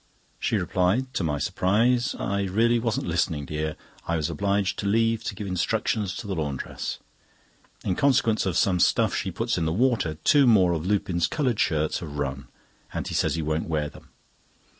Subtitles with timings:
[0.39, 3.75] She replied, to my surprise: "I really wasn't listening, dear.
[4.07, 6.97] I was obliged to leave to give instructions to the laundress.
[7.85, 11.59] In consequence of some stuff she puts in the water, two more of Lupin's coloured
[11.59, 12.47] shirts have run
[12.91, 14.09] and he says he won't wear them."